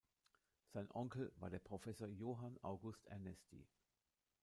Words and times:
Sein 0.73 0.89
Onkel 0.89 1.31
war 1.35 1.51
der 1.51 1.59
Professor 1.59 2.07
Johann 2.07 2.57
August 2.63 3.05
Ernesti. 3.05 3.67